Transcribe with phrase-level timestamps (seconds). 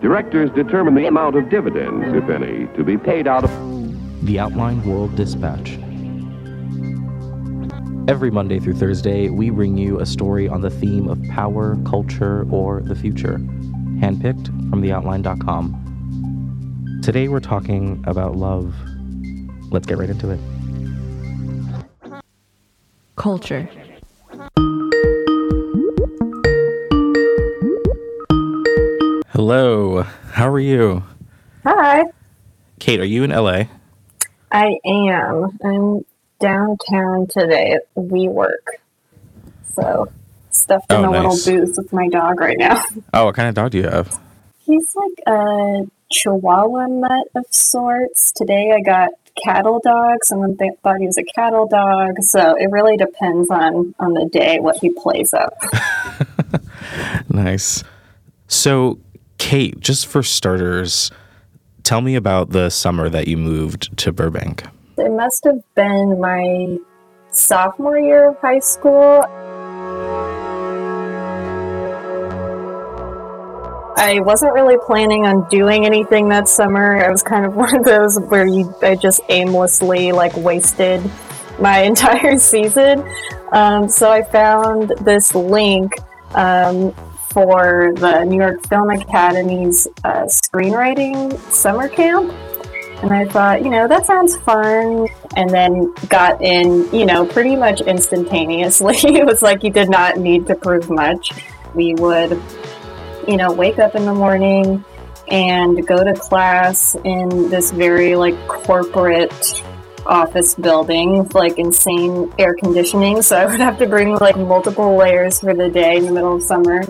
[0.00, 4.26] Directors determine the amount of dividends, if any, to be paid out of.
[4.26, 5.78] The Outline World Dispatch.
[8.06, 12.46] Every Monday through Thursday, we bring you a story on the theme of power, culture,
[12.50, 17.00] or the future, handpicked from theoutline.com.
[17.02, 18.74] Today, we're talking about love.
[19.70, 20.40] Let's get right into it.
[23.16, 23.70] Culture.
[29.34, 31.02] Hello, how are you?
[31.64, 32.04] Hi.
[32.78, 33.64] Kate, are you in LA?
[34.52, 35.58] I am.
[35.64, 36.04] I'm
[36.38, 38.62] downtown today at WeWork.
[39.72, 40.08] So,
[40.50, 41.46] stuffed in Oh, a nice.
[41.46, 42.80] little booth with my dog right now.
[43.12, 44.20] Oh, what kind of dog do you have?
[44.58, 48.30] He's like a Chihuahua mutt of sorts.
[48.30, 49.10] Today I got
[49.44, 50.18] cattle dog.
[50.22, 52.22] Someone th- thought he was a cattle dog.
[52.22, 55.54] So it really depends on on the day what he plays up.
[57.28, 57.82] Nice.
[58.46, 58.98] So,
[59.38, 61.10] Kate, just for starters,
[61.82, 64.64] tell me about the summer that you moved to Burbank.
[64.96, 66.78] It must have been my
[67.30, 69.24] sophomore year of high school.
[73.96, 77.02] I wasn't really planning on doing anything that summer.
[77.02, 81.02] I was kind of one of those where you I just aimlessly like wasted
[81.58, 83.04] my entire season.
[83.52, 85.92] Um, so I found this link
[86.34, 86.94] um,
[87.34, 92.32] for the New York Film Academy's uh, screenwriting summer camp.
[93.02, 95.08] And I thought, you know, that sounds fun.
[95.36, 98.96] And then got in, you know, pretty much instantaneously.
[99.02, 101.32] it was like you did not need to prove much.
[101.74, 102.40] We would,
[103.26, 104.84] you know, wake up in the morning
[105.28, 109.64] and go to class in this very like corporate
[110.06, 113.22] office building with like insane air conditioning.
[113.22, 116.36] So I would have to bring like multiple layers for the day in the middle
[116.36, 116.82] of summer.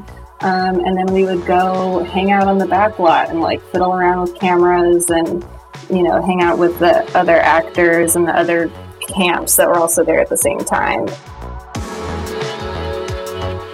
[0.45, 3.95] Um, and then we would go hang out on the back lot and like fiddle
[3.95, 5.43] around with cameras and
[5.91, 10.05] you know, hang out with the other actors and the other camps that were also
[10.05, 11.07] there at the same time.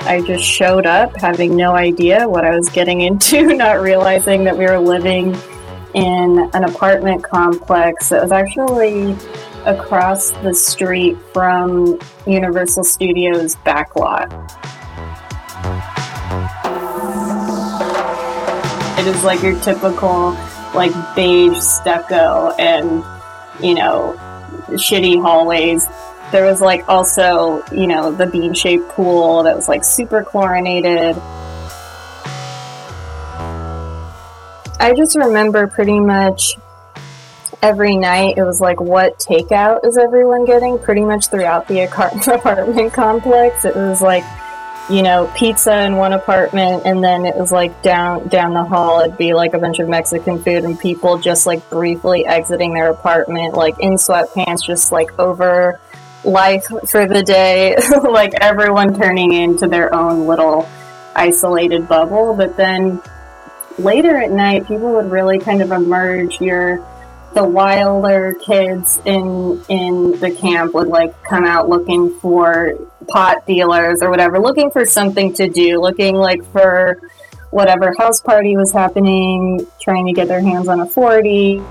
[0.03, 4.57] I just showed up having no idea what I was getting into, not realizing that
[4.57, 5.37] we were living
[5.95, 9.17] in an apartment complex that was actually
[9.67, 14.31] across the street from Universal Studios backlot.
[19.11, 20.33] Is like your typical
[20.75, 23.05] like beige stucco and
[23.63, 24.15] you know
[24.71, 25.87] shitty hallways.
[26.33, 31.17] There was like also you know the bean shaped pool that was like super chlorinated.
[34.79, 36.57] I just remember pretty much
[37.63, 41.81] every night it was like what takeout is everyone getting pretty much throughout the
[42.35, 44.25] apartment complex it was like
[44.89, 49.01] you know pizza in one apartment and then it was like down down the hall
[49.01, 52.91] it'd be like a bunch of mexican food and people just like briefly exiting their
[52.91, 55.79] apartment like in sweatpants just like over
[56.25, 57.77] life for the day
[58.11, 60.69] like everyone turning into their own little
[61.15, 62.35] isolated bubble.
[62.35, 63.01] But then
[63.79, 66.41] later at night people would really kind of emerge.
[66.41, 66.85] Your
[67.35, 72.75] the wilder kids in in the camp would like come out looking for
[73.09, 77.01] pot dealers or whatever looking for something to do looking like for
[77.51, 81.63] whatever house party was happening trying to get their hands on a 40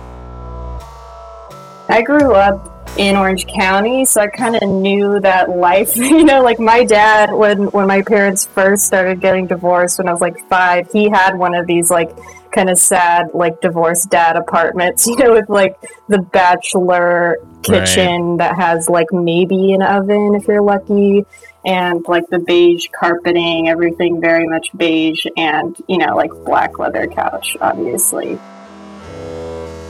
[1.90, 6.44] i grew up in orange county so i kind of knew that life you know
[6.44, 10.38] like my dad when when my parents first started getting divorced when i was like
[10.50, 12.12] five he had one of these like
[12.52, 18.56] kind of sad like divorced dad apartments you know with like the bachelor kitchen that
[18.58, 21.26] has like maybe an oven if you're lucky
[21.66, 27.08] and like the beige carpeting everything very much beige and you know like black leather
[27.08, 28.38] couch obviously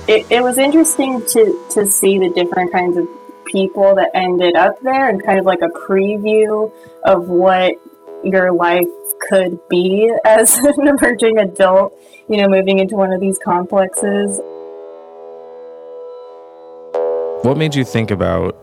[0.10, 3.08] it, it was interesting to to see the different kinds of
[3.46, 6.72] people that ended up there and kind of like a preview
[7.04, 7.76] of what
[8.24, 8.88] your life
[9.30, 11.94] could be as an emerging adult
[12.28, 14.40] you know moving into one of these complexes
[17.42, 18.58] What made you think about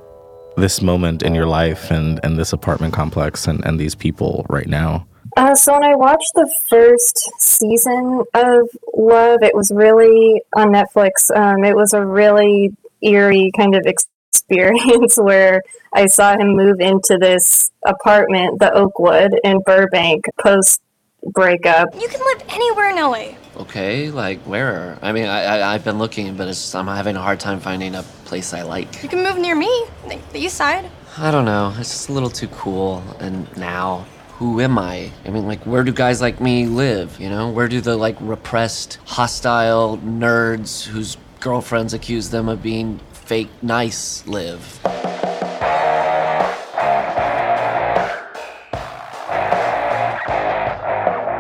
[0.58, 4.66] this moment in your life and, and this apartment complex and, and these people right
[4.66, 5.06] now?
[5.36, 11.30] Uh, so when I watched the first season of Love, it was really on Netflix.
[11.36, 15.62] Um, it was a really eerie kind of experience where
[15.92, 20.80] I saw him move into this apartment, the Oakwood in Burbank, post
[21.22, 21.94] breakup.
[22.00, 23.36] You can live anywhere in LA.
[23.60, 24.98] Okay, like where?
[25.02, 27.94] I mean, I, I I've been looking, but it's, I'm having a hard time finding
[27.94, 29.02] a place I like.
[29.02, 30.90] You can move near me, like the east side.
[31.18, 31.74] I don't know.
[31.78, 34.06] It's just a little too cool, and now
[34.38, 35.10] who am I?
[35.24, 37.18] I mean, like, where do guys like me live?
[37.18, 43.00] You know, where do the like repressed, hostile nerds whose girlfriends accuse them of being
[43.12, 44.78] fake nice live?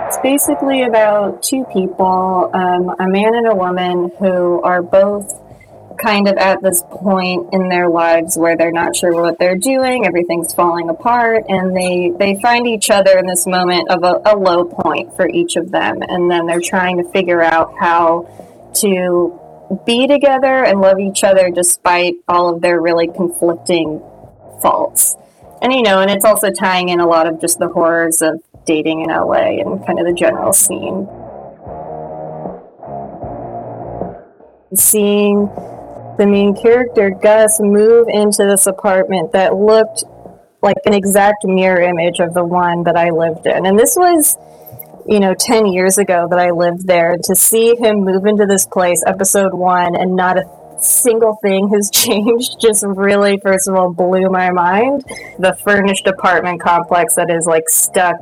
[0.06, 5.45] It's basically about two people, um, a man and a woman, who are both
[5.98, 10.06] kind of at this point in their lives where they're not sure what they're doing,
[10.06, 14.36] everything's falling apart, and they they find each other in this moment of a, a
[14.36, 18.28] low point for each of them, and then they're trying to figure out how
[18.74, 19.40] to
[19.84, 24.00] be together and love each other despite all of their really conflicting
[24.62, 25.16] faults.
[25.62, 28.40] And you know, and it's also tying in a lot of just the horrors of
[28.66, 31.08] dating in LA and kind of the general scene.
[34.74, 35.48] Seeing
[36.18, 40.04] the main character, Gus, move into this apartment that looked
[40.62, 43.66] like an exact mirror image of the one that I lived in.
[43.66, 44.36] And this was,
[45.06, 47.16] you know, 10 years ago that I lived there.
[47.24, 50.44] To see him move into this place, episode one, and not a
[50.80, 55.04] single thing has changed just really, first of all, blew my mind.
[55.38, 58.16] The furnished apartment complex that is like stuck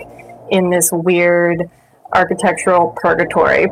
[0.50, 1.70] in this weird
[2.12, 3.66] architectural purgatory.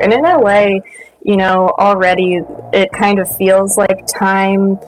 [0.00, 0.80] And in LA,
[1.24, 2.40] you know, already
[2.72, 4.78] it kind of feels like time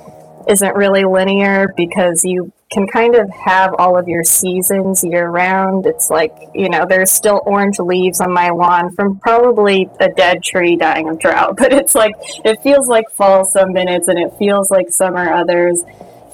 [0.49, 5.87] isn't really linear because you can kind of have all of your seasons year round.
[5.87, 10.43] It's like, you know, there's still orange leaves on my lawn from probably a dead
[10.43, 12.13] tree dying of drought, but it's like,
[12.45, 15.83] it feels like fall some minutes and it feels like summer others.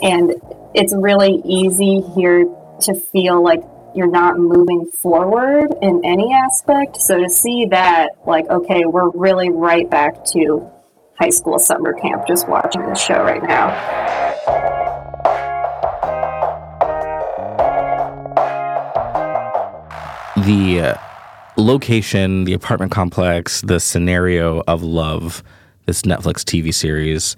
[0.02, 0.34] And
[0.74, 2.44] it's really easy here
[2.80, 3.62] to feel like
[3.94, 6.96] you're not moving forward in any aspect.
[6.96, 10.70] So to see that, like, okay, we're really right back to
[11.18, 13.68] high school summer camp just watching this show right now.
[20.44, 20.94] The uh,
[21.56, 25.44] location, the apartment complex, the scenario of love,
[25.86, 27.36] this Netflix TV series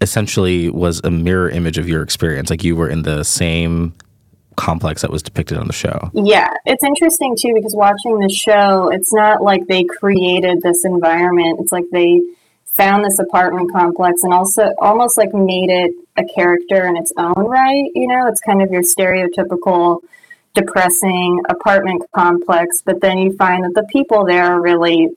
[0.00, 2.50] essentially was a mirror image of your experience.
[2.50, 3.94] Like you were in the same
[4.56, 6.10] complex that was depicted on the show.
[6.14, 11.60] Yeah, it's interesting too because watching the show, it's not like they created this environment.
[11.60, 12.20] It's like they
[12.72, 17.34] found this apartment complex and also almost like made it a character in its own
[17.34, 17.90] right.
[17.94, 20.00] You know, it's kind of your stereotypical
[20.54, 25.10] depressing apartment complex, but then you find that the people there are really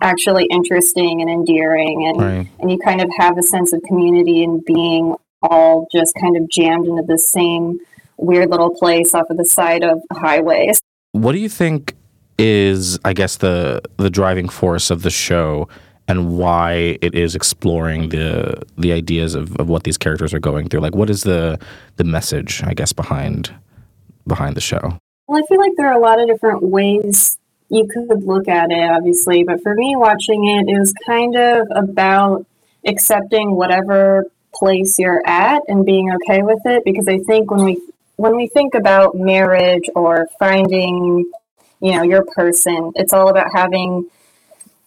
[0.00, 2.46] actually interesting and endearing and Right.
[2.58, 6.48] and you kind of have a sense of community and being all just kind of
[6.48, 7.78] jammed into the same
[8.20, 10.72] weird little place off of the side of a highway.
[11.12, 11.94] What do you think
[12.38, 15.68] is, I guess, the the driving force of the show
[16.08, 20.68] and why it is exploring the the ideas of, of what these characters are going
[20.68, 20.80] through?
[20.80, 21.58] Like what is the
[21.96, 23.54] the message, I guess, behind
[24.26, 24.98] behind the show?
[25.26, 27.38] Well, I feel like there are a lot of different ways
[27.68, 31.68] you could look at it, obviously, but for me, watching it, it was kind of
[31.74, 32.44] about
[32.84, 36.84] accepting whatever place you're at and being okay with it.
[36.84, 37.80] Because I think when we
[38.20, 41.24] when we think about marriage or finding,
[41.80, 44.10] you know, your person, it's all about having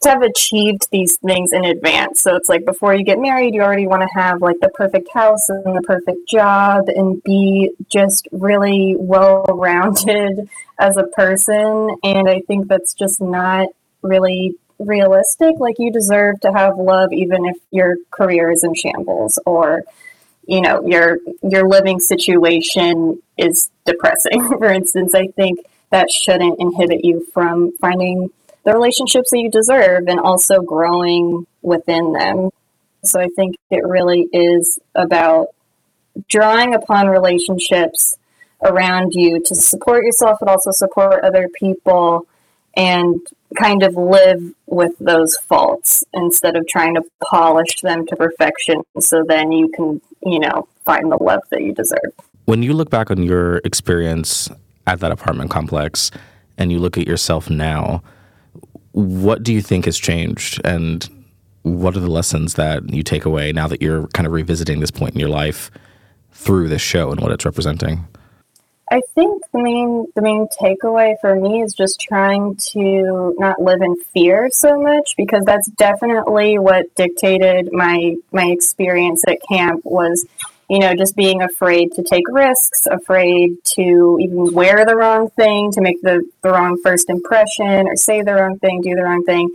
[0.02, 2.22] to have achieved these things in advance.
[2.22, 5.10] So it's like before you get married, you already want to have like the perfect
[5.12, 10.48] house and the perfect job and be just really well rounded
[10.80, 11.96] as a person.
[12.04, 13.70] And I think that's just not
[14.04, 15.56] really realistic.
[15.58, 19.86] Like you deserve to have love even if your career is in shambles or
[20.48, 25.14] you know your your living situation is depressing for instance.
[25.14, 25.60] I think
[25.90, 28.30] that shouldn't inhibit you from finding
[28.64, 32.50] the relationships that you deserve and also growing within them.
[33.04, 35.48] So i think it really is about
[36.30, 38.18] drawing upon relationships
[38.62, 42.26] around you to support yourself but also support other people
[42.76, 43.20] and
[43.54, 49.24] kind of live with those faults instead of trying to polish them to perfection so
[49.28, 52.14] then you can you know find the love that you deserve
[52.46, 54.50] When you look back on your experience
[54.86, 56.12] at that apartment complex
[56.58, 58.04] and you look at yourself now,
[58.92, 61.10] what do you think has changed and
[61.64, 64.92] what are the lessons that you take away now that you're kind of revisiting this
[64.92, 65.72] point in your life
[66.32, 68.06] through this show and what it's representing?
[68.92, 73.82] I think the main the main takeaway for me is just trying to not live
[73.82, 80.26] in fear so much because that's definitely what dictated my my experience at camp was
[80.70, 85.72] you know just being afraid to take risks afraid to even wear the wrong thing
[85.72, 89.24] to make the, the wrong first impression or say the wrong thing do the wrong
[89.24, 89.50] thing.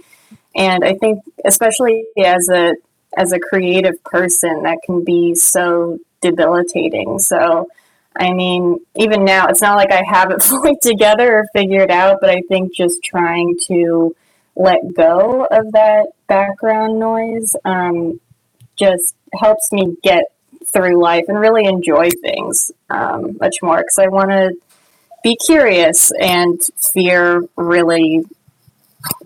[0.57, 2.75] And i think especially as a
[3.17, 7.19] as a creative person that can be so debilitating.
[7.19, 7.69] So
[8.19, 12.19] I mean, even now, it's not like I have it fully together or figured out,
[12.21, 14.15] but I think just trying to
[14.57, 18.21] let go of that background noise um,
[18.77, 20.25] just helps me get
[20.67, 24.55] through life and really enjoy things um, much more because I want to
[25.23, 28.25] be curious and fear really,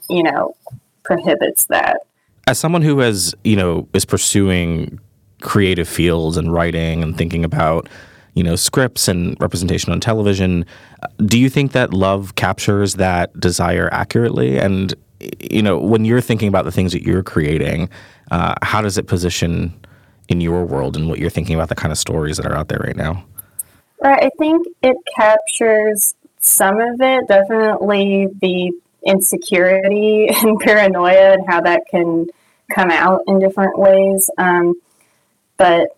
[0.09, 0.55] you know,
[1.03, 2.03] prohibits that.
[2.47, 5.01] As someone who has, you know, is pursuing
[5.41, 7.89] creative fields and writing and thinking about,
[8.35, 10.65] you know, scripts and representation on television,
[11.27, 14.59] do you think that love captures that desire accurately?
[14.59, 14.95] And,
[15.39, 17.91] you know, when you're thinking about the things that you're creating,
[18.31, 19.75] uh, how does it position
[20.29, 22.69] in your world and what you're thinking about the kind of stories that are out
[22.69, 23.25] there right now?
[24.03, 24.25] Right.
[24.25, 28.73] I think it captures some of it, definitely the
[29.05, 32.27] insecurity and paranoia and how that can
[32.75, 34.31] come out in different ways.
[34.39, 34.75] Um,
[35.57, 35.97] but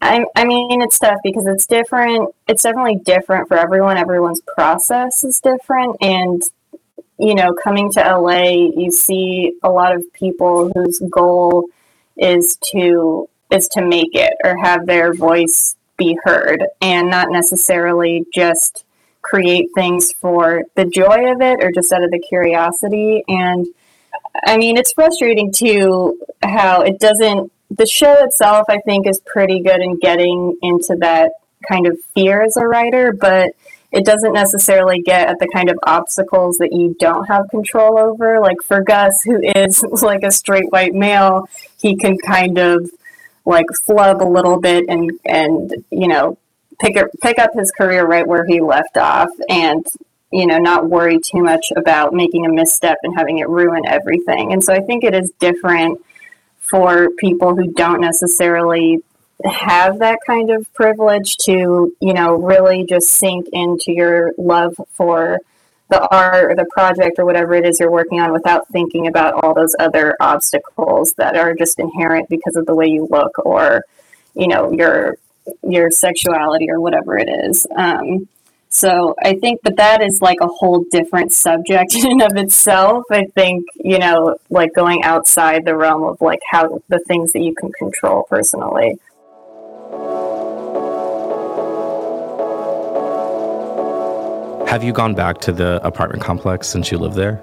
[0.00, 2.34] I, I mean, it's tough because it's different.
[2.48, 3.96] It's definitely different for everyone.
[3.96, 5.96] Everyone's process is different.
[6.00, 6.42] And,
[7.18, 11.66] you know, coming to LA, you see a lot of people whose goal
[12.16, 18.24] is to is to make it or have their voice be heard and not necessarily
[18.32, 18.84] just
[19.22, 23.66] create things for the joy of it or just out of the curiosity and
[24.46, 29.60] i mean it's frustrating too how it doesn't the show itself i think is pretty
[29.60, 31.32] good in getting into that
[31.68, 33.52] kind of fear as a writer but
[33.94, 38.40] it doesn't necessarily get at the kind of obstacles that you don't have control over.
[38.40, 41.48] Like for gus who is like a straight white male
[41.80, 42.90] he can kind of
[43.44, 46.36] like flub a little bit and and you know
[46.80, 49.86] pick pick up his career right where he left off and
[50.32, 54.52] you know not worry too much about making a misstep and having it ruin everything.
[54.52, 56.00] And so i think it is different
[56.64, 59.02] for people who don't necessarily
[59.44, 65.38] have that kind of privilege to you know really just sink into your love for
[65.90, 69.34] the art or the project or whatever it is you're working on without thinking about
[69.34, 73.84] all those other obstacles that are just inherent because of the way you look or
[74.34, 75.16] you know your
[75.62, 77.66] your sexuality or whatever it is.
[77.76, 78.28] Um,
[78.74, 83.04] so i think but that is like a whole different subject in and of itself
[83.10, 87.40] i think you know like going outside the realm of like how the things that
[87.40, 88.98] you can control personally
[94.66, 97.40] Have you gone back to the apartment complex since you live there?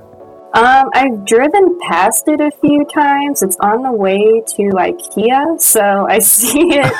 [0.54, 3.42] Um, I've driven past it a few times.
[3.42, 6.92] It's on the way to IKEA, so I see it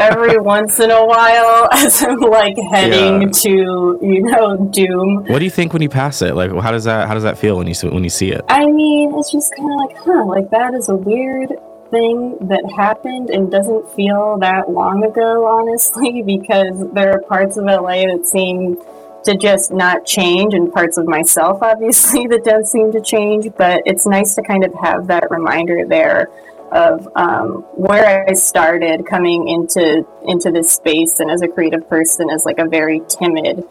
[0.00, 3.28] every once in a while as I'm like heading Yeah.
[3.28, 5.24] to, you know, doom.
[5.26, 6.34] What do you think when you pass it?
[6.34, 8.42] Like, how does that how does that feel when you see, when you see it?
[8.48, 11.50] I mean, it's just kind of like, huh, like that is a weird
[11.90, 17.64] thing that happened and doesn't feel that long ago, honestly, because there are parts of
[17.66, 18.78] LA that seem
[19.24, 23.48] to just not change and parts of myself, obviously, that don't seem to change.
[23.56, 26.30] But it's nice to kind of have that reminder there
[26.72, 32.30] of um, where I started coming into into this space and as a creative person,
[32.30, 33.64] as like a very timid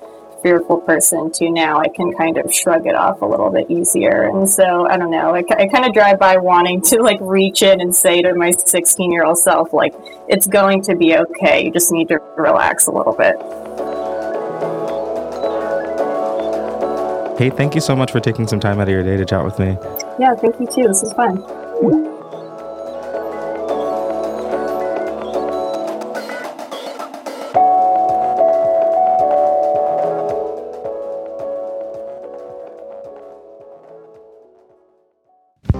[0.44, 4.24] fearful person to now I can kind of shrug it off a little bit easier.
[4.24, 7.64] And so I don't know, I, I kind of drive by wanting to like reach
[7.64, 9.96] in and say to my 16 year old self, like,
[10.28, 11.66] it's going to be okay.
[11.66, 13.36] You just need to relax a little bit.
[17.44, 19.44] Hey, thank you so much for taking some time out of your day to chat
[19.44, 19.76] with me.
[20.18, 20.88] Yeah, thank you too.
[20.88, 21.44] This is fun.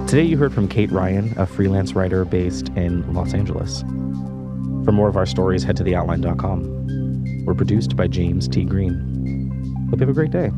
[0.06, 3.80] Today, you heard from Kate Ryan, a freelance writer based in Los Angeles.
[4.84, 7.46] For more of our stories, head to theoutline.com.
[7.46, 8.64] We're produced by James T.
[8.64, 9.88] Green.
[9.88, 10.50] Hope you have a great day.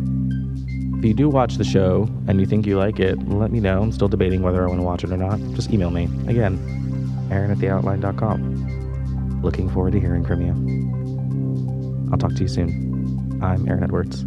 [0.98, 3.82] If you do watch the show and you think you like it, let me know.
[3.82, 5.38] I'm still debating whether I want to watch it or not.
[5.54, 6.04] Just email me.
[6.26, 6.58] Again,
[7.30, 9.42] Aaron at theoutline.com.
[9.42, 12.10] Looking forward to hearing from you.
[12.10, 13.40] I'll talk to you soon.
[13.42, 14.24] I'm Aaron Edwards.